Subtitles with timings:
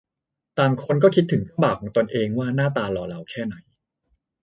[0.57, 3.55] ต่างคนก็คิดถึงเจ้าบ่าวของตนเองว่าหน้าตาหล่อเหลาแค่ไหน